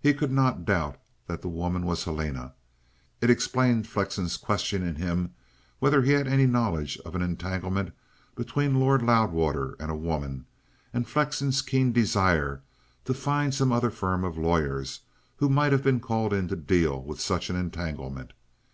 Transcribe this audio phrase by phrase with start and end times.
[0.00, 0.96] He could not doubt
[1.26, 2.54] that the woman was Helena.
[3.20, 5.34] It explained Flexen's questioning him
[5.80, 7.92] whether he had any knowledge of an entanglement
[8.34, 10.46] between Lord Loudwater and a woman,
[10.94, 12.62] and Flexen's keen desire
[13.04, 15.00] to find some other firm of lawyers
[15.36, 18.32] who might have been called in to deal with such an entanglement.